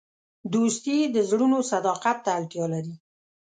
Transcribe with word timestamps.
دوستي 0.53 0.97
د 1.15 1.17
زړونو 1.29 1.57
صداقت 1.71 2.17
ته 2.25 2.29
اړتیا 2.37 2.65
لري. 2.73 2.95